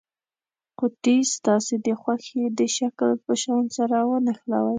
قطي 0.79 1.17
ستاسې 1.35 1.75
د 1.85 1.87
خوښې 2.01 2.43
د 2.59 2.59
شکل 2.77 3.09
په 3.25 3.33
شان 3.41 3.63
سره 3.77 3.95
ونښلوئ. 4.09 4.69